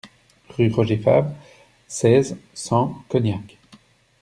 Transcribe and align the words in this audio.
Rue 0.57 0.71
Roger 0.71 0.97
Favre, 0.97 1.29
seize, 1.87 2.35
cent 2.55 3.03
Cognac 3.07 3.59